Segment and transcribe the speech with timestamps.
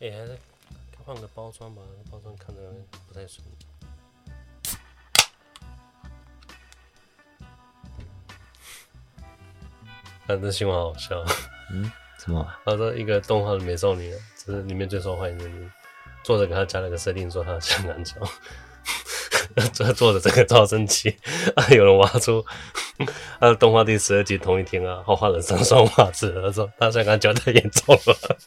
[0.00, 0.38] 哎，还是
[1.04, 2.62] 换个包装吧，包装看着
[3.08, 3.44] 不太顺。
[10.24, 11.24] 但这新闻好笑。
[11.72, 11.90] 嗯？
[12.20, 12.46] 什么？
[12.64, 15.68] 他说一个动画的美少女，这是里面最受欢迎的女，
[16.22, 18.14] 作者给他加了个设定，说他香港脚。
[19.72, 21.18] 这作者这个超生气
[21.56, 21.66] 啊！
[21.70, 22.46] 有人挖出
[23.40, 28.38] 他的动画第十二集同一天啊，后画了三双袜子，他说他香港脚太严重了。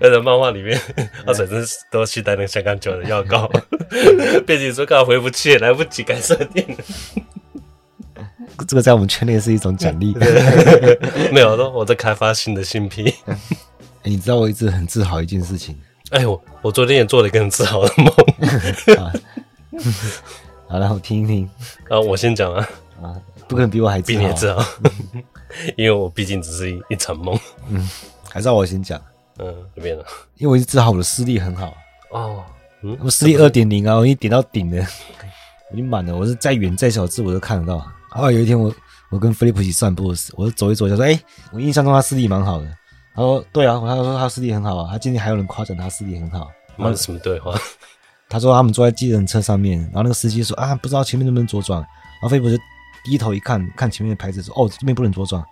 [0.00, 0.80] 在漫画里面，
[1.26, 3.50] 他本身都携带那个香港脚的药膏，
[4.46, 6.76] 编辑说刚好回不去，来不及改设定。
[8.66, 10.14] 这个在我们圈内是一种奖励。
[11.32, 13.06] 没有，我我在开发新的新品。
[13.06, 13.36] 欸、
[14.10, 15.78] 你知道我一直很自豪一件事情。
[16.10, 18.12] 哎呦，我昨天也做了一个很自豪的梦。
[20.68, 21.48] 好了，我听一听。
[21.88, 22.68] 啊，我先讲啊。
[23.00, 23.16] 啊，
[23.48, 24.18] 不可能比我还自豪。
[24.20, 24.62] 比你自豪，
[25.76, 27.38] 因为我毕竟只是一一场梦。
[27.68, 27.88] 嗯，
[28.28, 29.00] 还是要我先讲。
[29.38, 30.04] 嗯，这边了。
[30.36, 31.74] 因为我一直自豪我的视力很好。
[32.10, 32.44] 哦，
[32.82, 34.86] 嗯，我视力二点零啊，我已经点到顶了，
[35.72, 36.14] 已经满了。
[36.14, 37.78] 我是再远再小字我都看得到。
[38.10, 38.74] 后来有一天我
[39.10, 41.20] 我跟菲利普一起散步，我就走一走，就说：“哎、欸，
[41.52, 42.66] 我印象中他视力蛮好的。”
[43.14, 47.54] 他说：“对啊，他说他视力很好啊，他今天还有人夸奖他视力很好。”那是什么对话？
[48.28, 52.56] 他说他们坐在计程车上面，然后那个司机说：“啊，不知道前面能不能左转。”然后菲利普就
[53.04, 55.42] 低头一看，看前面的牌子说：“哦，这边不能左转。”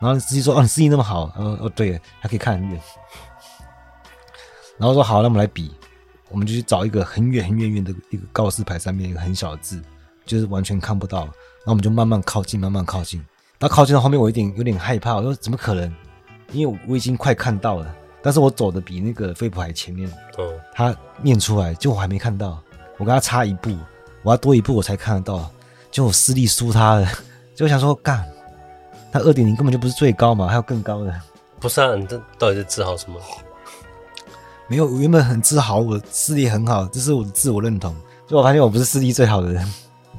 [0.00, 2.80] 然后司机说：“哦，你视力那么好。”他说：“哦，对，还可以看很远。
[4.78, 5.70] ”然后说：“好，那我们来比，
[6.30, 9.82] 我们就去找一个很远很远远的一个告示牌，上面一个很小的字，
[10.24, 11.20] 就是完全看不到。
[11.20, 13.24] 然后我们就慢慢靠近，慢慢靠近。
[13.58, 15.94] 到靠近到后面，我有点有点害怕，我说：“怎么可能？”
[16.52, 20.10] 因为我已经快看到了，但是我走的比那个飞普还前面。
[20.36, 22.60] 哦，他念出来，就我还没看到，
[22.98, 23.74] 我跟他差一步，
[24.22, 25.48] 我要多一步我才看得到，
[25.92, 27.06] 就我视力输他了，
[27.54, 28.26] 就想说干，
[29.12, 31.14] 他二点零根本就不是最高嘛，还有更高的。
[31.60, 33.20] 不是啊，你这到底是自豪什么？
[34.68, 37.94] 没有，我原本很自豪，我视力很好，这是我的自我认同。
[38.26, 39.72] 就我发现我不是视力最好的人。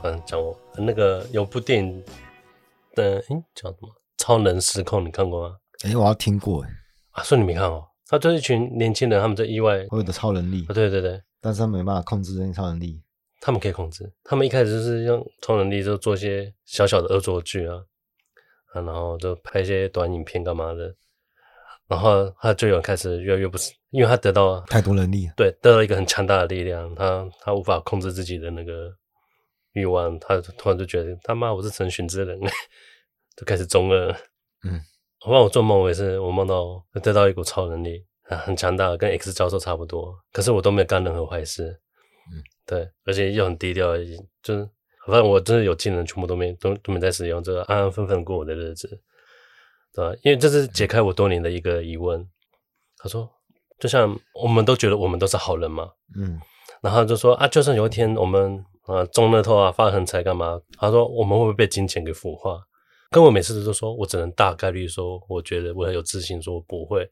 [0.03, 2.03] 嗯，讲我那个有部电影
[2.93, 3.89] 的，诶、欸、叫什么？
[4.19, 5.55] 超能失控，你看过吗？
[5.83, 6.69] 哎、欸，我要听过哎
[7.13, 7.83] 啊，说你没看哦？
[8.07, 13.01] 他就是一群年轻人，他们在意外会有的超能力啊，对对对，但是他们没办法控制这些超能力。
[13.45, 17.75] 他们可以控制，他们一开始就是用超能力就做一些小小的恶作剧啊，
[18.73, 20.95] 啊，然后就拍一些短影片干嘛的，
[21.89, 28.89] 然后他就有开始越来越不是，因为他得到太多能力，对，得到一个很强大的力量，他他无法控制自己的那个
[29.73, 32.39] 欲望，他突然就觉得他妈我是成群之人，
[33.35, 34.09] 就开始中二，
[34.63, 34.79] 嗯。
[35.25, 40.13] 我我做梦，我也是，我梦到得到一股超能力，很强大，跟 X 教授差不多。
[40.33, 41.79] 可是我都没有干任何坏事，嗯，
[42.65, 43.97] 对，而且又很低调，
[44.41, 44.69] 就是
[45.05, 48.87] 反正我真的有技能，全部都没都都没在使用，这个安安分分过我的日子，
[49.93, 50.15] 对吧？
[50.23, 52.27] 因为这是解开我多年的一个疑问。
[52.97, 53.29] 他说，
[53.79, 56.39] 就像我们都觉得我们都是好人嘛，嗯，
[56.81, 60.61] 然后就说啊，就算有一天我们啊中乐透啊发横财干嘛？
[60.77, 62.61] 他说我们会不会被金钱给腐化？
[63.11, 67.05] 跟我每次都说，我只能大概率说，我觉得我很有自信，说不会，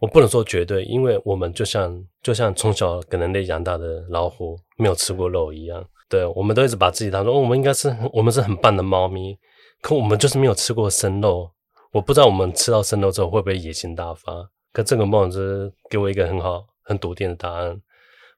[0.00, 5.84] 我不能说绝对，因为我们就像就像从小跟人类养大的老虎，没有吃过肉一样。
[6.08, 9.36] 对，我们都一直把自己当做，我们应该是我们是很棒的猫咪，
[9.80, 11.50] 可我们就是没有吃过生肉。
[11.92, 14.50] 我不知道我们吃到生肉之后会不会野心大发。
[14.72, 17.80] 可这个梦就是给我一个很好、很笃定的答案。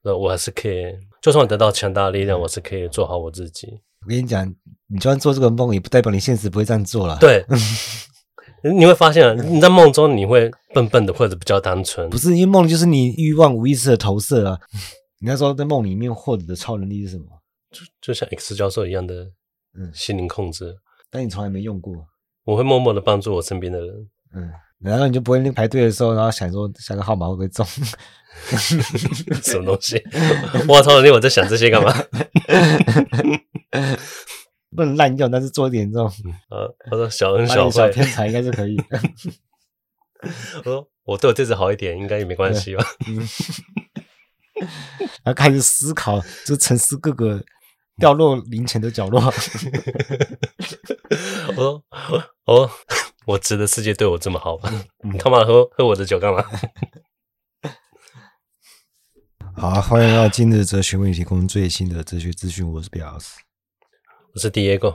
[0.02, 0.84] 那我还是可以，
[1.20, 3.80] 就算我得到强大的力量，我是可以做好我自己。
[4.04, 4.46] 我跟你讲，
[4.86, 7.19] 你就算做这个梦，也不代表你现实不会这样做了。
[7.20, 7.44] 对，
[8.62, 12.08] 你会发现，你在梦中你会笨笨的，或者比较单纯。
[12.10, 14.58] 不是，因为梦就是你欲望无意识的投射啊。
[15.20, 17.24] 你那时候在梦里面获得的超能力是什么？
[17.70, 19.14] 就就像 X 教授一样的，
[19.78, 20.74] 嗯，心灵控制。
[21.10, 21.94] 但你从来没用过。
[22.44, 23.88] 我会默默的帮助我身边的人。
[24.34, 27.66] 嗯，然后你就不会那排队的时候，然后想说下个号码会不会中？
[29.42, 30.00] 什么东西？
[30.69, 31.92] 我超能力，我在想这些干嘛？
[34.76, 36.12] 不能滥用，但是做一点这种，
[36.50, 38.76] 呃，他说小恩小惠，天才应该是可以。
[40.58, 42.84] 我说我对我这次好一点，应该也没关系吧？
[45.22, 47.43] 然后开始思考，就沉思各个
[47.96, 49.22] 掉落零钱的角落。
[51.48, 51.84] 我说
[52.44, 52.70] 哦，
[53.26, 54.84] 我值得世界对我这么好吗？
[55.04, 56.44] 你干嘛喝喝我的酒干嘛？
[59.56, 62.69] 好，欢迎来到今日哲学为你提供最新的哲学资讯。
[62.70, 63.34] 我是 Bios，
[64.34, 64.94] 我是 Diego。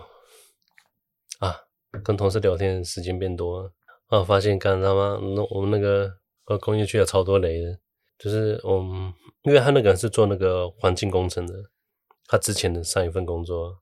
[1.39, 1.55] 啊，
[2.03, 3.73] 跟同事聊天时间变多了，
[4.07, 6.11] 啊，发现干他妈，那我们那个
[6.45, 7.79] 呃工业区有超多雷的，
[8.19, 9.11] 就是我们，
[9.43, 11.53] 因为他那个人是做那个环境工程的，
[12.27, 13.75] 他之前的上一份工作，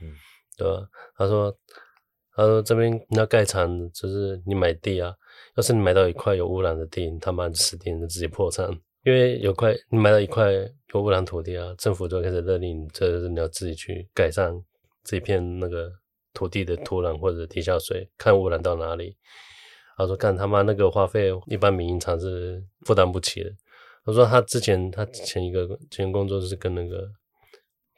[0.00, 0.10] 嗯，
[0.56, 0.88] 对吧？
[1.16, 1.54] 他说
[2.34, 5.14] 他说这边你要盖厂，就是你买地啊，
[5.56, 8.70] 要是你买到一块有污染的地，你他妈就死定了，直接破产。
[9.02, 10.50] 因为有块你买到一块
[10.94, 14.50] 有污染土地啊，政府就开始勒令，这是你要自己去改善
[15.04, 15.92] 这片那个
[16.32, 19.16] 土地的土壤或者地下水，看污染到哪里。
[19.96, 23.50] 他说干他妈那个花费，一般民营厂是负担不起的。
[24.04, 27.08] 他说他之前他前一个前工作是跟那个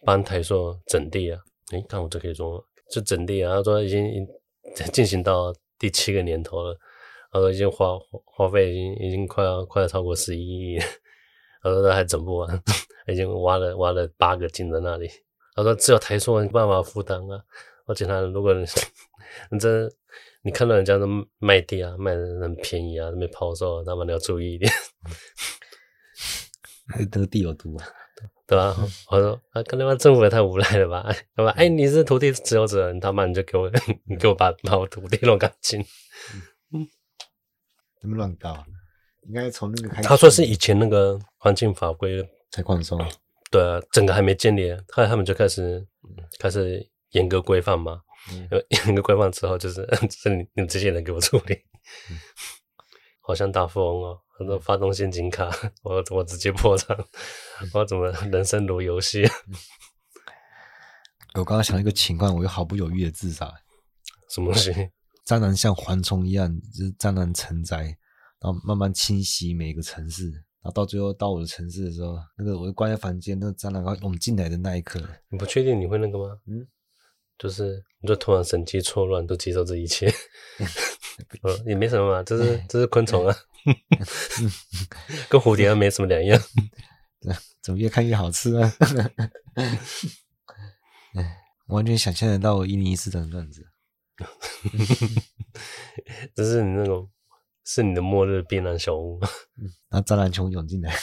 [0.04, 1.40] 帮台塑整地啊，
[1.72, 3.54] 诶，看我这可以说就整地啊。
[3.54, 4.26] 他说已经
[4.92, 6.76] 进行到第七个年头了。
[7.32, 10.78] 他说已经花花费已经已经快要快要超过十一亿，
[11.62, 12.62] 他说他还整不完，
[13.08, 15.08] 已经挖了挖了八个井在那里。
[15.56, 17.42] 他说只有台塑没办法负担啊。
[17.86, 18.64] 而且他如果你
[19.50, 19.90] 你真
[20.42, 21.06] 你看到人家都
[21.38, 24.70] 卖地啊卖的很便宜啊，那边抛售，那么你要注意一点。
[27.10, 27.86] 这个地有毒啊，
[28.46, 28.76] 对吧？
[29.10, 31.12] 我说啊，可能政府也太无赖了吧？
[31.34, 31.50] 对吧？
[31.56, 33.70] 哎，你是土地持有者，你他妈你就给我
[34.06, 35.80] 你给我把把我土地弄干净。
[36.72, 36.86] 嗯
[38.00, 38.64] 怎么乱搞？
[39.28, 40.08] 应该从那个开始。
[40.08, 43.00] 他说是以前那个环境法规才宽松。
[43.50, 45.86] 对啊，整个还没建立，后来他们就开始
[46.38, 48.02] 开始严格规范嘛。
[48.86, 51.54] 严格规范之后，就是 是你你们这些人给我处理。
[52.10, 52.18] 嗯、
[53.20, 55.48] 好像大富翁哦，很多发动陷阱卡，
[55.84, 56.96] 我我直接破产，
[57.72, 59.22] 我怎么人生如游戏？
[61.34, 63.54] 我刚刚想到一个情况，我又毫不犹豫的自杀。
[64.28, 64.72] 什么东西？
[65.24, 67.82] 蟑螂像蝗虫一样，就是蟑螂成灾，
[68.40, 76.38] 然后慢慢侵袭每个城市，然后到最后到我的城市的时候，那个我就关在房间，那个蟑螂刚涌进来的那一刻，你不确定你会那个吗？
[76.46, 76.66] 嗯，
[77.38, 80.06] 就是你就突然神经错乱，都接受这一切，
[81.42, 83.36] 呃，也没什么嘛，这是这是昆虫啊，
[85.28, 86.40] 跟蝴蝶没什么两样，
[87.62, 88.72] 怎么越看越好吃啊？
[91.68, 93.66] 完全想象得到我一零一四的样子。
[96.34, 97.10] 这是你那种，
[97.66, 99.20] 是你的末日避难小屋。
[99.90, 100.94] 那蟑螂虫涌进来，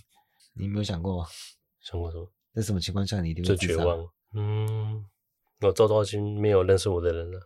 [0.56, 1.26] 你有没有想过？
[1.82, 2.32] 想过什么？
[2.54, 3.98] 在什么情况下你一定会绝望？
[4.34, 5.04] 嗯，
[5.60, 7.40] 我周遭已经没有认识我的人了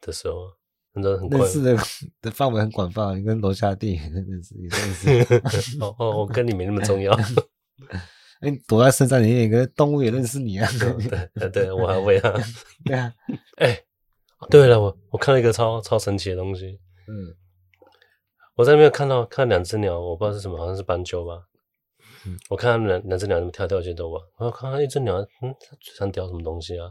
[0.00, 0.52] 的时候，
[0.94, 1.76] 真的很认识的
[2.22, 5.76] 的范围很广泛，你跟楼下的店员认识也认识。
[5.82, 7.12] 哦哦，我跟你没那么重要。
[8.40, 10.70] 哎，躲在深山里面，一个动物也认识你啊？
[11.34, 12.32] 对对，我还会啊。
[12.84, 13.12] 对啊，
[13.56, 13.82] 哎。
[14.50, 16.78] 对了，我我看了一个超超神奇的东西。
[17.08, 17.34] 嗯，
[18.56, 21.40] 我在那边看到看两只鸟，我不知道是什么，好像是斑鸠吧。
[22.26, 24.18] 嗯，我看两两只鸟怎么跳跳去走吧。
[24.38, 26.90] 我看到一只鸟，嗯，它嘴上叼什么东西啊？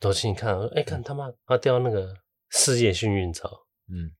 [0.00, 2.12] 走近一看，哎，看他妈，它叼那个
[2.50, 3.50] 四叶幸运草。
[3.88, 4.10] 嗯，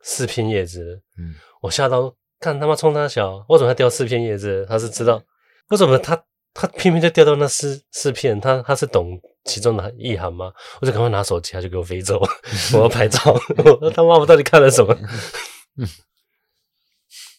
[0.00, 1.02] 四片叶子。
[1.18, 4.66] 嗯，我吓到，看他妈冲他小，为什么它叼四片叶子？
[4.68, 5.22] 他是知道
[5.68, 6.20] 为什么它
[6.54, 8.40] 它偏偏就叼到那四四片？
[8.40, 9.20] 它它是懂。
[9.44, 10.52] 其中的意涵吗？
[10.80, 12.20] 我就赶快拿手机，他就给我飞走。
[12.74, 14.94] 我要拍照， 我说他妈，我到底看了什么？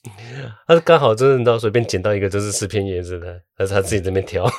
[0.67, 4.49] 他是刚好就是你知道，随便捡到一个就是四片叶子的，还是他自己这边挑。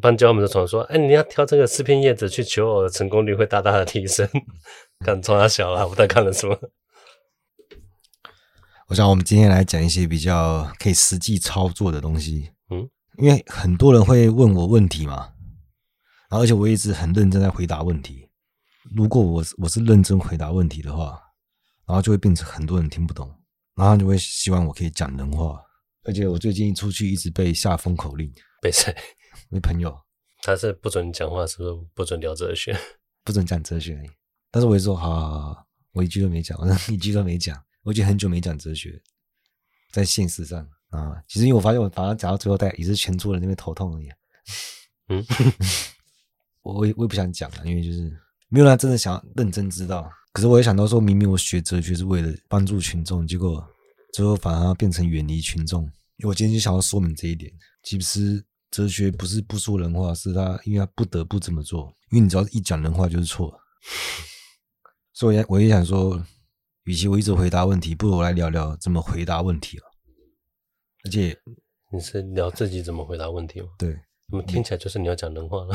[0.00, 4.28] 帮教我们的传说，哎，你要挑这个四片叶子去求偶的成功率会大大的提升。
[5.04, 6.56] 看从他小了，我在看了什么？
[8.88, 12.52] 我想我们今天来讲一些比较可以实际操作的东西。
[12.70, 12.88] 嗯，
[13.18, 15.30] 因为很多人会问我问题嘛。
[16.30, 18.28] 然后而且我一直很认真在回答问题。
[18.94, 21.20] 如果我我是认真回答问题的话，
[21.86, 23.34] 然后就会变成很多人听不懂，
[23.78, 25.62] 然后你会希望我可以讲人话。
[26.02, 28.94] 而且我最近出去一直被下封口令，被谁？
[29.50, 29.96] 被朋友。
[30.42, 32.76] 他是不准讲话，是不是不准聊哲学？
[33.22, 34.02] 不准讲哲学。
[34.50, 37.62] 但是我也说好好好，我一句都没讲，我 一句都没讲。
[37.82, 39.00] 我已经很久没讲哲学，
[39.92, 44.08] 在现实上啊，其实因为我发现我反正讲到最后，大家也是全桌人那边头痛而已。
[45.08, 45.24] 嗯。
[46.62, 48.10] 我也我也不想讲了，因为就是
[48.48, 50.10] 没有人真的想要认真知道。
[50.32, 53.66] 可是我也想到说，明明我学哲学是为了帮助群众，结果
[54.12, 55.82] 最后反而变成远离群众。
[56.16, 57.52] 因为我今天就想要说明这一点。
[57.82, 61.92] 其实哲学不是不说人话，是他因为他不得不这么做。
[62.10, 63.58] 因为你只要一讲人话就是错。
[65.14, 66.24] 所以我也想说，
[66.84, 69.84] 与其我一直回答问题，不如我来聊聊怎么回答问题了。
[71.04, 71.36] 而且
[71.92, 73.68] 你是聊自己怎么回答问题吗？
[73.78, 73.92] 对，
[74.28, 75.74] 怎么听起来就是你要讲人话了？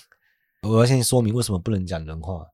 [0.68, 2.46] 我要先说明为什么不能讲人话，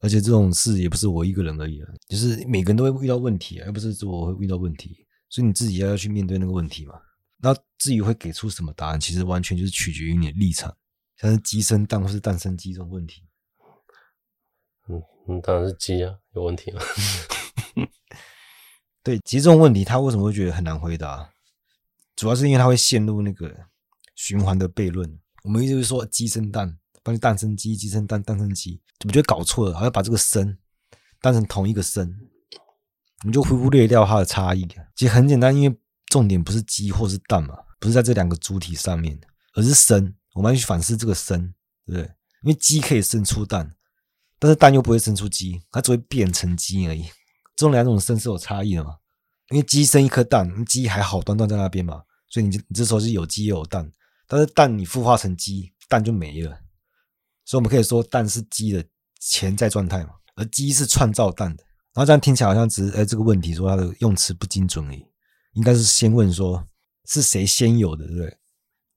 [0.00, 6.94] 而且这种事也不是我一个人而已啊，就是每个人都会遇到问题，而不是说我会遇到问题，所以你自己要要去面对那个问题嘛。
[7.38, 10.76] 那至于会给出什么答案，其实完全就是取决于你的立场，
[11.16, 13.22] 像是鸡生蛋或是蛋生鸡这种问题。
[14.88, 16.80] 嗯嗯，当然是鸡啊，有问题吗？
[19.04, 21.30] 对，其实这种问题他为什么会觉得很难回答？
[22.16, 23.66] 主要是因为他会陷入那个
[24.14, 25.18] 循环的悖论。
[25.44, 29.74] 我们一直会说鸡生蛋，帮你诞生鸡，鸡生蛋，蛋生鸡，怎么觉得搞错了？
[29.74, 30.56] 好像把这个生
[31.20, 32.08] 当成同一个生，
[33.22, 34.66] 我们就忽略掉它的差异。
[34.94, 39.18] 其实很简单，因为重点不是鸡或是蛋嘛，不是在这两个主体上面，
[39.54, 40.14] 而是生。
[40.34, 41.52] 我们要去反思这个生，
[41.84, 42.02] 对不对？
[42.42, 43.74] 因为鸡可以生出蛋，
[44.38, 47.04] 但是蛋又不会生出鸡，它只会变成鸡而已。
[47.56, 48.96] 这两种生是有差异的嘛？
[49.50, 53.90] 因为鸡生一颗蛋，鸡还好端端在那边嘛，所以你你这时候是有鸡也有蛋，
[54.28, 56.56] 但是蛋你孵化成鸡，蛋就没了。
[57.48, 58.84] 所以我们可以说蛋是鸡的
[59.20, 61.64] 潜在状态嘛，而鸡是创造蛋的。
[61.94, 65.02] 然后这样听起来好像只是哎这个问题说它的用词不精准而已，
[65.54, 66.62] 应该是先问说
[67.06, 68.36] 是谁先有的，对不对？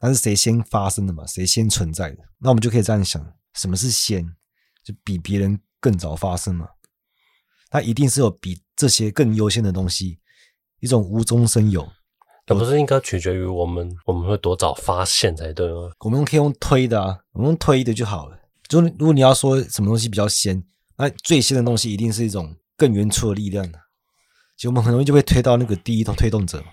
[0.01, 1.25] 那是谁先发生的嘛？
[1.25, 2.17] 谁先存在的？
[2.39, 4.35] 那我们就可以这样想：什么是先？
[4.83, 6.67] 就比别人更早发生嘛？
[7.69, 10.19] 它一定是有比这些更优先的东西，
[10.81, 11.89] 一种无中生有。
[12.47, 15.91] 那不是应该取决于我们，我们会多早发现才对吗？
[15.99, 18.40] 我们可以用推的啊，我们用推的就好了。
[18.71, 20.63] 就如果你要说什么东西比较先，
[20.95, 23.69] 那最先的东西一定是一种更原初的力量。
[24.55, 26.63] 其实我们很容易就会推到那个第一动推动者。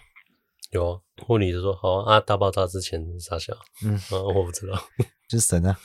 [0.71, 3.53] 有啊，物理就说好啊，大爆炸之前啥笑？
[3.83, 4.81] 嗯，啊，我不知道，
[5.29, 5.77] 就是神啊。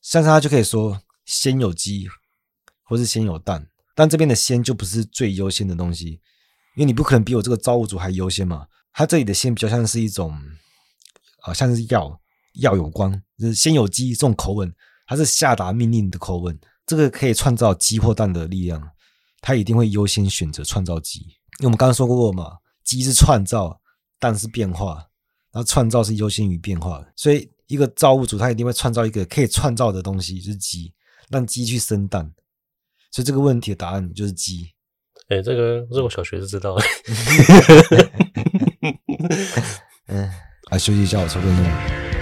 [0.00, 2.08] 像他就可以说先有鸡，
[2.84, 6.20] 或是先有蛋，但这边的先就不是最优先的东西，
[6.76, 8.68] 因为你不可能比我这个造物主还优先嘛。
[8.92, 10.32] 他这里的先比较像是一种
[11.42, 12.20] 啊，像是药
[12.54, 14.72] 药有关，就是先有鸡这种口吻，
[15.06, 16.58] 它是下达命令的口吻。
[16.86, 18.90] 这个可以创造鸡或蛋的力量，
[19.40, 22.58] 他一定会优先选择创造鸡，因为我们刚刚说过嘛。
[22.82, 23.80] 鸡是创造，
[24.18, 24.94] 蛋是变化，
[25.52, 30.92] 然后创造是优先于变化，所以一个造物主他一定会创造一个可以创造的东西，就是鸡，
[31.28, 32.32] 让鸡去生蛋，
[33.12, 34.72] 所以这个问题的答案就是鸡。
[35.28, 36.82] 哎、欸，这个这我小学就知道了。
[40.08, 40.28] 嗯，
[40.72, 42.19] 来休息一下，我抽根烟。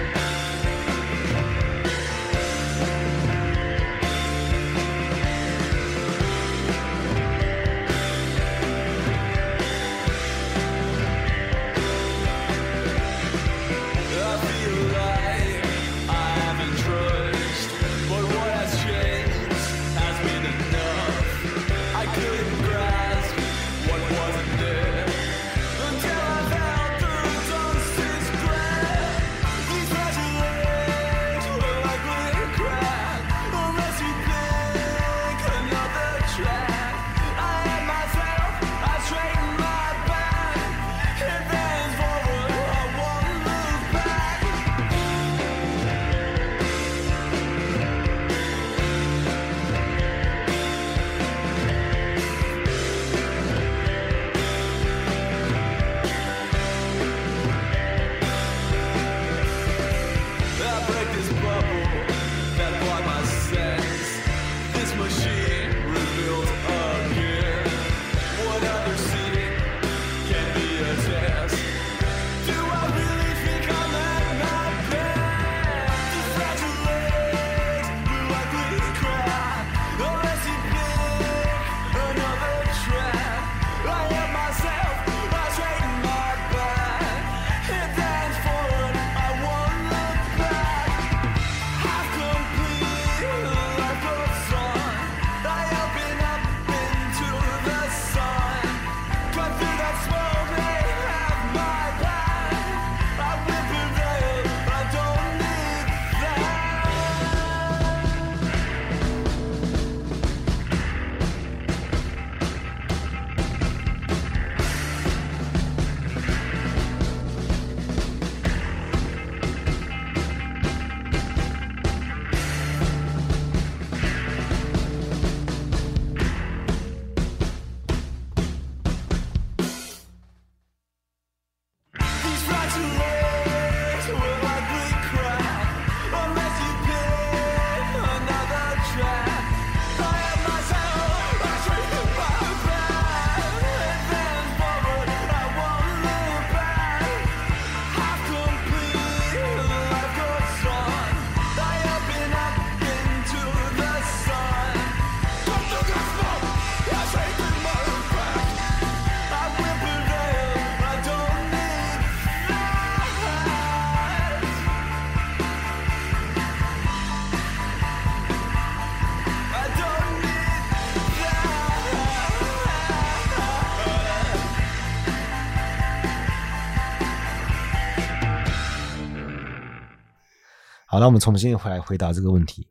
[180.91, 182.67] 好，那我们重新回来回答这个问题。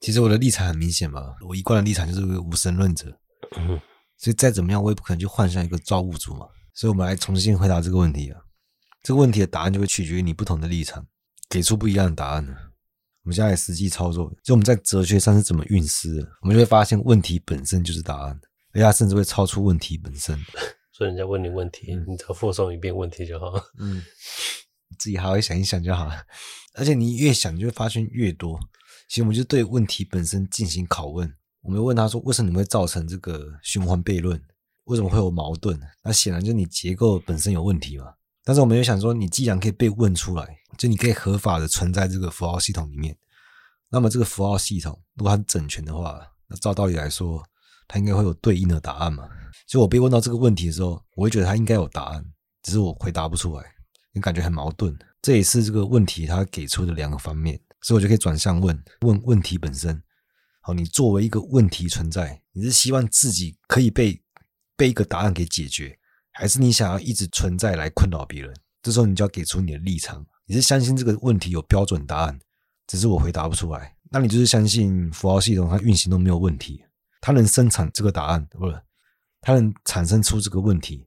[0.00, 3.14] 其实我的立场很明显嘛，我一贯的立场就是个无神论者。
[3.58, 3.78] 嗯，
[4.16, 6.46] 所以再怎么样，我也不可能去幻想一个造物主嘛。
[6.72, 8.40] 所以我们来重新回答这个问题啊。
[9.02, 11.06] 这个问题的答案就会取决于你不同的立场，
[11.50, 12.54] 给出不一样的答案呢。
[13.24, 18.40] 我们现在来实际操作，就我们在哲学上是怎么运思的，我们就会发现问题本身就是答案，
[18.72, 20.34] 而且它甚至会超出问题本身。
[20.90, 23.52] 所以人家问你问题，你只要复诵一遍问题就好。
[23.78, 24.02] 嗯，
[24.98, 26.24] 自己好好想一想就好了。
[26.74, 28.58] 而且你越想，你就会发现越多。
[29.08, 34.42] 其实我们就对问题本身进行拷问，我们问他说：“为什么你会造成这个循环悖论？
[34.84, 38.14] 为什么会有矛盾？”那显然就是你结构本身有问题嘛。
[38.42, 43.16] 但是我们又想说，你既然可以被问出来，就你可以合法的存在这个符号系统里面，
[43.90, 47.44] 那么这个符号系统如果它整全的话，那照道理来说，
[47.86, 49.28] 它应该会有对应的答案嘛。
[49.68, 52.24] 就我被问到这个问题的时候，我会觉得它应该有答案，
[52.62, 53.64] 只是我回答不出来，
[54.12, 54.96] 你感觉很矛盾。
[55.22, 60.02] 这也是这个问题它给出的两个方面，所以我就可以转向问问问题本身。
[60.60, 64.20] 好，你作为一个问题存在，你是希望自己可以被
[64.76, 65.96] 被一个答案给解决？
[66.32, 68.52] 还是你想要一直存在来困扰别人？
[68.82, 70.26] 这时候你就要给出你的立场。
[70.44, 72.38] 你是相信这个问题有标准答案，
[72.88, 76.84] 只是我回答不出来，那你就是相信符号系统它运行都没有问题，
[77.20, 78.82] 它能生产这个答案，不是？
[79.40, 81.06] 它能产生出这个问题，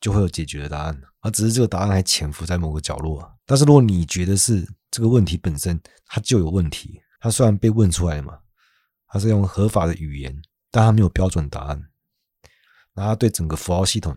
[0.00, 1.02] 就会有解决的答案。
[1.20, 3.38] 而只是这个答案还潜伏在某个角落。
[3.50, 8.38] 但是如果你觉得是这个问题本身它就有问题，它虽然被问出来嘛，
[9.08, 10.40] 它是用合法的语言，
[10.70, 11.82] 但它没有标准答案，
[12.94, 14.16] 那它对整个符号系统。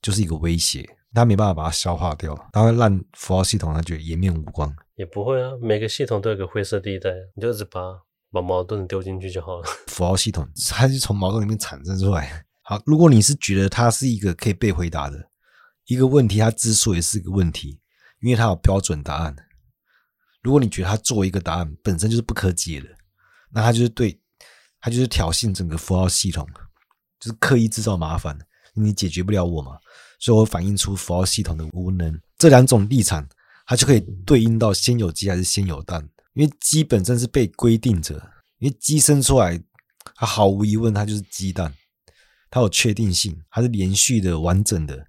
[0.00, 4.74] 就是一个威胁，它没办法把它消化掉，它会让符号系统它觉得颜面无光。
[4.96, 7.80] 也不会啊，每个系统都有个灰色地带，你就只把
[8.32, 9.62] 把矛盾丢进去就好了。
[9.86, 12.44] 符号系统它是从矛盾里面产生出来。
[12.62, 15.30] 好，如果你是觉得它是一个可以被回答的
[15.86, 17.78] 一个问题，它之所以是一个问题，
[18.22, 19.36] 因为它有标准答案。
[20.42, 22.88] 如果你觉得它作为一个答案本身就是不可解的，
[23.50, 24.18] 那它就是对，
[24.80, 26.48] 它就是挑衅整个符号系统，
[27.20, 28.38] 就是刻意制造麻烦。
[28.74, 29.78] 你解决不了我嘛，
[30.18, 32.18] 所以我反映出符号系统的无能。
[32.38, 33.28] 这两种立场，
[33.66, 36.08] 它就可以对应到先有鸡还是先有蛋？
[36.32, 38.14] 因为鸡本身是被规定着，
[38.58, 39.62] 因为鸡生出来，
[40.14, 41.74] 它毫无疑问它就是鸡蛋，
[42.48, 45.06] 它有确定性，它是连续的、完整的，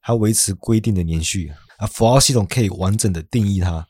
[0.00, 1.52] 它维持规定的连续
[1.86, 3.86] 符号系统可以完整的定义它，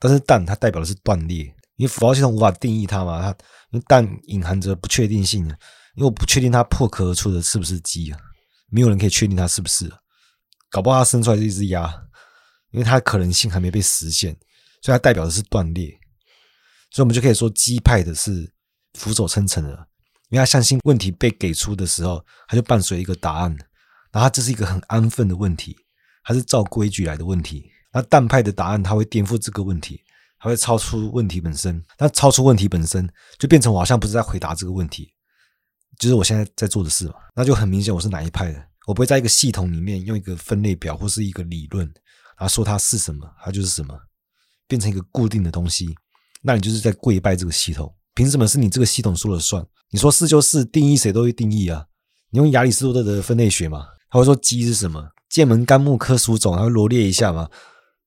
[0.00, 1.44] 但是蛋它代表的是断裂，
[1.76, 3.28] 因为符号系统无法定义它嘛，它
[3.70, 8.18] 因为蛋隐含着不确定性，因为我不确定它破壳而出的是不是鸡啊。
[8.70, 9.88] 没有人可以确定它是不是，
[10.70, 11.92] 搞不好它生出来是一只鸭，
[12.72, 14.36] 因为它可能性还没被实现，
[14.82, 15.90] 所以它代表的是断裂，
[16.90, 18.52] 所以我们就可以说鸡派的是
[18.94, 19.70] 俯首称臣的，
[20.30, 23.56] 因为他相信问题被给出的时候，他就伴随一个答案，
[24.10, 25.76] 然后这是一个很安分的问题，
[26.24, 27.70] 它是照规矩来的问题。
[27.92, 30.00] 那蛋派的答案，它会颠覆这个问题，
[30.40, 33.08] 它会超出问题本身，那超出问题本身，
[33.38, 35.12] 就变成我好像不是在回答这个问题。
[35.98, 38.60] 就是我现在在做的事嘛，那就很明显我是哪一派的。
[38.86, 41.86] 我不会在一个系统里面用一个分类表或是一个理论，
[42.36, 43.96] 然后说它是什么，它就是什么，
[44.66, 45.94] 变成一个固定的东西。
[46.42, 47.94] 那你就是在跪拜这个系统。
[48.12, 49.64] 凭什么是你这个系统说了算？
[49.90, 51.86] 你说是就是，定义谁都会定义啊。
[52.30, 57.48] 你用亚里士多德的分类学嘛，他会说鸡是什么，剑门纲目科属种，他会罗列一下嘛。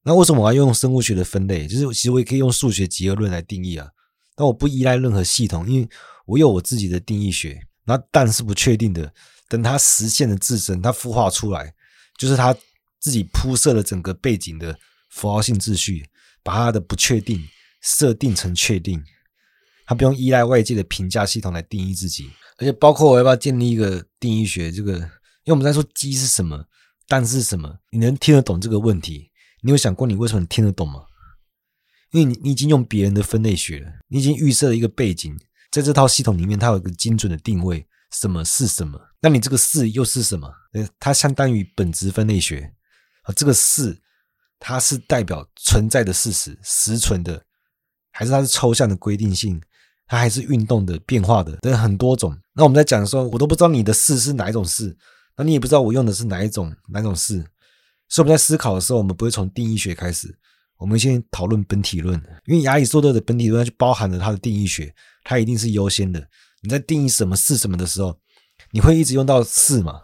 [0.04, 1.68] 那为什么我要用生物学的分类？
[1.68, 3.90] 就是其实我也可以用数学集合论来定义啊。
[4.36, 5.90] 但我不依赖任何系统，因为
[6.26, 7.60] 我有我自己的定义学。
[7.86, 9.14] 那蛋是不确定的，
[9.48, 11.74] 等它实现了自身，它孵化出来，
[12.18, 12.54] 就是它
[13.00, 14.78] 自己铺设了整个背景的
[15.10, 16.06] 符号性秩序，
[16.44, 17.42] 把它的不确定
[17.82, 19.02] 设定成确定，
[19.86, 25.00] 它不用依赖外界的评价系统来定义自己，而且包括我要不要建立一个定义学，这个，因
[25.48, 26.66] 为我们在说鸡是什么，
[27.08, 29.32] 但是什么，你能听得懂这个问题？
[29.62, 31.02] 你有想过你为什么听得懂吗？
[32.12, 35.38] 因为你你已经用别人的分类学了，你已经预设了一个背景。
[35.72, 39.00] 在这套系统里面，它有一个精准的定位，什么是什么？
[39.22, 40.50] 那你这个是又是什么？
[41.00, 42.74] 它相当于本质分类学
[43.24, 43.34] 啊。
[43.36, 44.00] 这个是，
[44.60, 47.44] 它是代表存在的事实，实存的，
[48.12, 49.62] 还是它是抽象的规定性？
[50.08, 51.58] 它还是运动的、变化的？
[51.58, 52.38] 等很多种。
[52.54, 54.98] 那我们在讲的时候，我都不知道你的是是哪一种是，
[55.38, 57.36] 那你也不知道我用的是哪一种哪种是。
[58.10, 60.38] 所以我们在思考的时候，我们不会从定义学开始，
[60.78, 64.94] 我们先讨论本体论，因为亚里士多德的本体论就包含了它的定义学。
[65.24, 66.26] 它一定是优先的。
[66.62, 68.18] 你在定义什么是什么的时候，
[68.72, 70.00] 你会一直用到是嘛？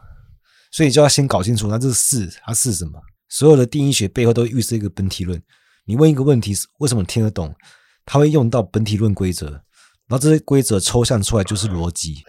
[0.70, 3.02] 所以就要先搞清楚，那这个是它是什么？
[3.30, 5.42] 所有的定义学背后都预设一个本体论。
[5.86, 7.56] 你问一个问题为什么听得懂？
[8.06, 12.22] 它会用到本体论规则，然后这些规则抽象出来就是逻辑。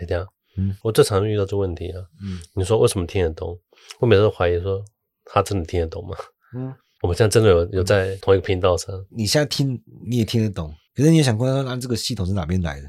[0.57, 2.01] 嗯，我最常遇到这问题啊。
[2.23, 3.59] 嗯，你说为什么听得懂？
[4.01, 4.85] 我每次都怀疑说
[5.25, 6.17] 他真的听得懂吗？
[6.57, 8.95] 嗯， 我们现在真的有有在同一个频道上。
[9.11, 12.89] 你现在听你也听得懂，可是你也想过，那这个系统是哪边来的？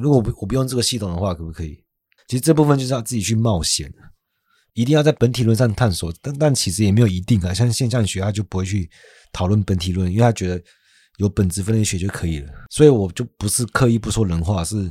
[0.00, 1.84] 如果我不我不用这个系统的话，可不可以？
[2.26, 3.92] 其实这部分就是要自己去冒险，
[4.72, 6.10] 一定要在本体论上探索。
[6.22, 8.88] 但但其实也没有一定啊，像现象学他就不会去
[9.32, 10.62] 讨论本体论，因为他觉得
[11.18, 12.50] 有本质分类学就可以了。
[12.70, 14.90] 所以我就不是刻意不说人话，是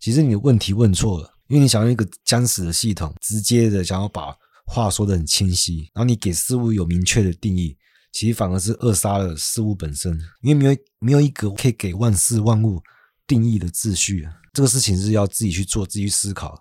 [0.00, 4.34] 其实你的问题问错了，因为你想用一个僵死的系统，直接的想要把
[4.64, 7.76] 话说的很清晰，然后你给事物有明确的定义，
[8.12, 12.80] 其实反而是扼杀了事物本身，因为没有没有一个可以给万事万物
[13.26, 14.32] 定义的秩序啊。
[14.54, 16.58] 这个事情是要自己去做，自己去思考，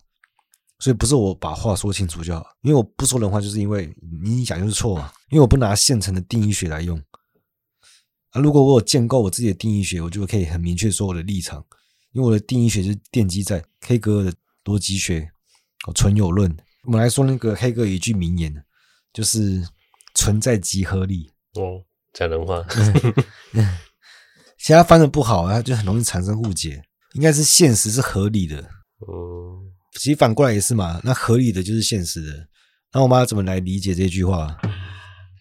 [0.79, 2.45] 所以不是我把话说清楚就好。
[2.61, 5.11] 因为我不说人话，就是因为你讲就是错嘛。
[5.29, 7.01] 因为我不拿现成的定义学来用
[8.31, 8.41] 啊。
[8.41, 11.65] 如果我有建构我自己的定义学，我就可以很明确说我的立场。
[12.19, 14.33] 因为我的定义学是奠基在黑格尔的
[14.65, 15.31] 逻辑学
[15.87, 16.53] 哦，存有论。
[16.83, 18.53] 我们来说那个黑格尔一句名言，
[19.13, 19.65] 就是
[20.13, 21.31] 存在即合理。
[21.53, 22.61] 哦，讲人话。
[24.59, 26.83] 其他翻的不好啊，就很容易产生误解。
[27.13, 28.57] 应该是现实是合理的，
[28.97, 30.99] 哦，其实反过来也是嘛。
[31.05, 32.47] 那合理的就是现实的，
[32.91, 34.59] 那我们要怎么来理解这句话？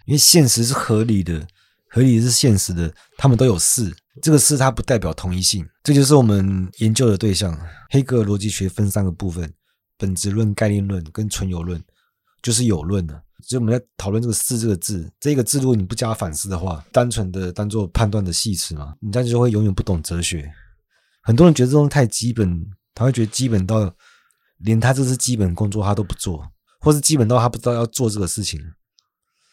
[0.07, 1.45] 因为现实是合理的，
[1.91, 7.59] 合理的是现实的，他们都有事，这个事它不代表同一性，这就是我们研究的对象。
[7.91, 9.53] 黑格尔逻辑学分三个部分：
[9.97, 11.83] 本质论、概念论跟纯有论，
[12.43, 13.23] 就是有论的。
[13.41, 20.53] 所以我们在讨论这个“事”这个字，这个字如果你不加反思的话，单纯的当做判断的系词嘛，你这样就会永远不懂哲学。
[21.23, 23.95] 很多人觉得这种太基本，他会觉得基本到
[24.59, 26.45] 连他这是基本工作他都不做，
[26.81, 28.61] 或是基本到他不知道要做这个事情，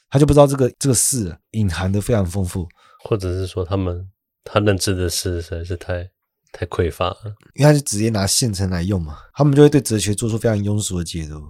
[0.09, 2.67] 他就不知道这个这个事隐含的非常丰富，
[3.03, 4.09] 或者是说他们
[4.45, 6.09] 他认知的事实在是太
[6.53, 11.49] 太匮乏了，因为他就直接拿现成来用嘛，他们就会对哲学做出非常庸俗的解读，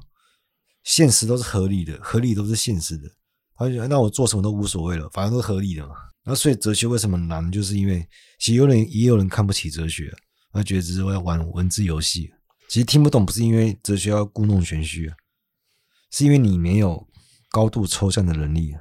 [0.84, 3.08] 现实都是合理的，合理都是现实的，
[3.56, 5.94] 他就觉得那我做什么都无所谓了，反正都是合理的嘛。
[6.24, 7.52] 那所以哲学为什么难？
[7.52, 8.08] 就是因为
[8.40, 10.12] 其实有人也有人看不起哲学，
[10.52, 12.32] 他觉得只是为了玩文字游戏。
[12.68, 15.14] 其实听不懂不是因为哲学要故弄玄虚，
[16.10, 17.08] 是因为你没有
[17.52, 18.76] 高度抽象的能力，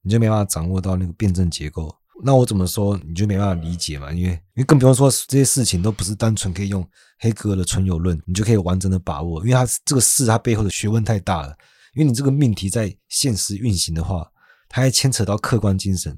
[0.00, 1.97] 你就没办法掌握到那个辩证结构。
[2.24, 4.12] 那我怎么说你就没办法理解嘛？
[4.12, 6.86] 因为因为更不用说这些事情都不是单纯可以用
[7.18, 9.40] 黑格尔的纯有论，你就可以完整的把握。
[9.42, 11.56] 因为它这个事它背后的学问太大了。
[11.94, 14.30] 因为你这个命题在现实运行的话，
[14.68, 16.16] 它还牵扯到客观精神。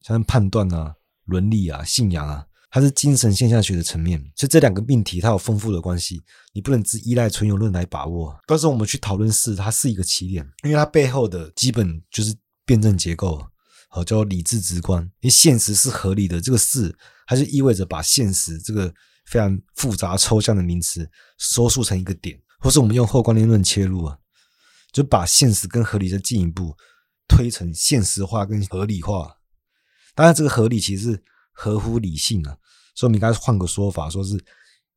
[0.00, 0.94] 像判断啊、
[1.24, 8.36] 伦理啊、信仰啊，它是精神现象学的层面，所以这两个命题它有丰富的关系，你不能只依赖纯有论来把握。
[8.46, 12.34] 但是我们去讨论事，它是一个起点，因为它背后的基本就是
[12.66, 13.46] 辩证结构，
[13.94, 15.00] 好叫理智直观。
[15.20, 16.92] 因为现实是合理的，这个事
[17.28, 18.92] 它就意味着把现实这个
[19.26, 24.18] 非常复杂抽象的名词收束成一个点，或是我们用后观念论切入啊，
[24.92, 26.76] 就把现实跟合理再进一步
[27.28, 29.36] 推成现实化跟合理化。
[30.16, 32.58] 当然，这个合理其实是合乎理性啊，
[32.96, 34.36] 所以我们应该换个说法，说是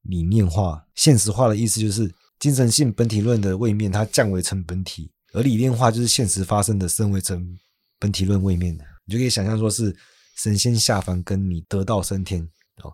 [0.02, 7.58] 理念化、现实化的意思，就是精神性本体论的位面它降维成本体，而理念化就是现实发生的升维成
[8.00, 8.84] 本体论位面的。
[9.06, 9.96] 你就可以想象说是
[10.38, 12.42] 神仙下凡跟你得道升天
[12.84, 12.94] 哦，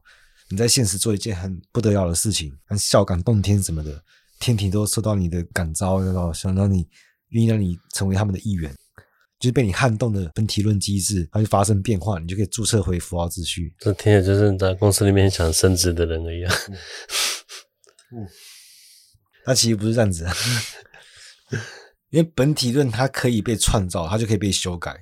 [0.50, 4.04] 你在现实做一件很不得了的事情，像孝感动天什么的，
[4.40, 6.88] 天庭都受到你的感召，然后想让你
[7.30, 8.74] 愿意让你成为他们的一员。
[9.40, 13.76] 就是被你撼动的本体论机制，它就发生变化，你就可以注册回符号秩序。
[13.78, 16.54] 这听着就是在公司里面想升职的人一样。
[18.14, 18.26] 嗯，
[19.46, 20.34] 那其实不是这样子啊，
[22.14, 24.96] 因为本体论它可以被创造，它就可以被修改。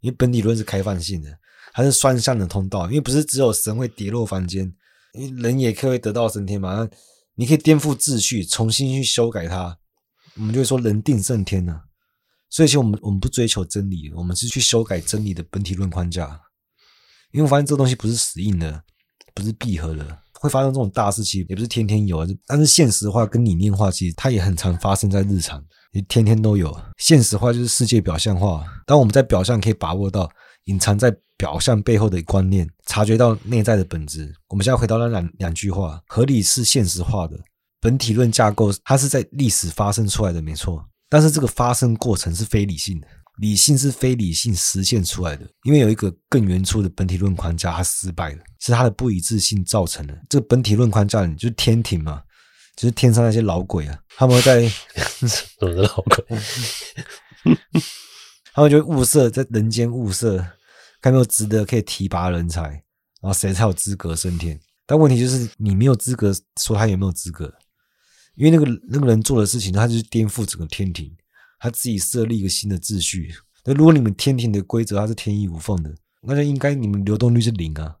[0.00, 1.28] 因为本体论是开放性的，
[1.74, 2.86] 它是双向的通道。
[2.86, 4.74] 因为不是只有神会跌落凡间，
[5.12, 6.88] 因为人也可以得到升天嘛。
[7.34, 9.76] 你可以颠覆秩序，重新去修改它，
[10.36, 11.82] 我们就会说人定胜天呢。
[12.48, 16.40] 所以，其实我们我们不追求真理，我们是去修改真理的本体论框架。
[17.32, 18.82] 因为我发现这东西不是死硬的，
[19.34, 22.26] 不是闭合的，会发生这种大事情，也不是天天有。
[22.46, 26.76] 但是现实化跟理念化，其实它也很常发生在日常，也天天都有。
[26.98, 30.30] 现实化就是世界表象化，当我们在表象可以把握到
[30.64, 34.34] 隐藏在表象背后的观念，察觉到内在的本质。
[34.48, 37.38] 我们现在回到那两两句话：合理是现实化的，
[37.80, 40.84] 本体论架构它是在历史发生出来的，没错。
[41.08, 43.06] 但是这个发生过程是非理性的，
[43.38, 50.18] 理性是非理性实现出来的，因为有一个更原初的本体论框架，它失败了，是它的不一致性造成的。
[50.28, 52.22] 这个本体论框架，你就是天庭嘛，
[52.76, 54.68] 就是天上那些老鬼啊，他们会在
[55.26, 56.38] 什么老鬼？
[58.54, 60.38] 他们就会物色在人间物色，
[61.00, 62.62] 看有没有值得可以提拔人才，
[63.20, 64.60] 然后谁才有资格升天。
[64.86, 67.52] 但问题就是你没有资格说他有没有资格。
[68.36, 71.16] 因为那个那个人做的事情，他就是颠覆整个天庭，
[71.60, 73.32] 他自己设立一个新的秩序，
[73.64, 77.96] 那如果你们天庭的规则它是天衣无缝的，那就应该你们流动率是零啊。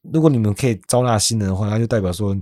[0.00, 2.34] 如果你们可以招纳新人的话，那就代表说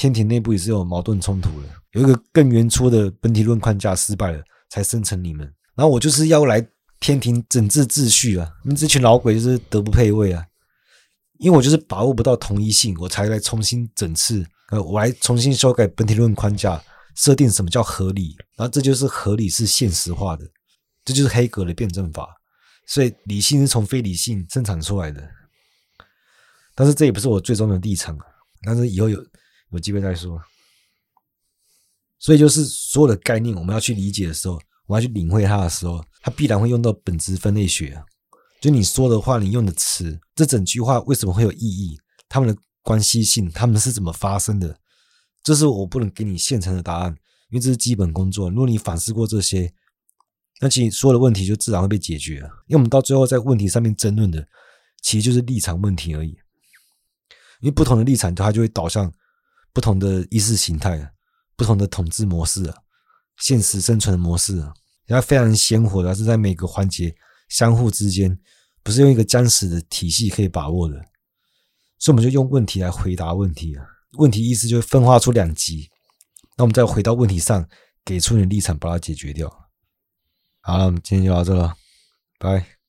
[0.00, 5.44] 天庭内部也是有矛盾冲突的，有一个更原初的本体论框架失败了，才生成你们。
[5.74, 6.66] 然后我就是要来
[7.00, 8.50] 天庭整治秩序啊！
[8.64, 10.42] 你们这群老鬼就是德不配位啊！
[11.36, 16.82] 因为我就是把握不到同一性，我才来重新整治，呃，我来重新修改本体论框架，
[17.14, 20.46] 设定什么叫合理，然后这就是合理是现实化的，
[21.04, 22.26] 这就是黑格的辩证法。
[22.86, 25.28] 所以理性是从非理性生产出来的。
[26.74, 28.18] 但是这也不是我最终的立场，
[28.62, 29.22] 但是以后有
[29.70, 30.40] 有机会再说。
[32.18, 38.02] 所以就是所有的概念，我们要去理解的时候，我要去领会它的时候，它必然会用到本质分类学。
[38.60, 41.98] 就你说的话，你用的词，这整句话为什么会有意义？
[42.28, 44.78] 它们的关系性，它们是怎么发生的？
[45.42, 47.16] 这是我不能给你现成的答案，
[47.48, 48.50] 因为这是基本工作。
[48.50, 49.72] 如果你反思过这些，
[50.60, 52.34] 那其实所有的问题就自然会被解决。
[52.66, 54.46] 因为我们到最后在问题上面争论的，
[55.00, 56.36] 其实就是立场问题而已。
[57.60, 59.10] 因为不同的立场，它就会导向
[59.72, 61.12] 不同的意识形态，
[61.56, 62.72] 不同的统治模式，
[63.38, 64.72] 现实生存模式啊，
[65.06, 67.14] 它非常鲜活的，是在每个环节
[67.48, 68.38] 相互之间，
[68.82, 70.96] 不是用一个僵死的体系可以把握的。
[71.98, 73.84] 所以我们就用问题来回答问题啊，
[74.18, 75.90] 问题意思就会分化出两极，
[76.56, 77.68] 那我们再回到问题上，
[78.04, 79.48] 给出你的立场，把它解决掉。
[80.62, 81.74] 好了，我们今天就到这了，
[82.38, 82.79] 拜。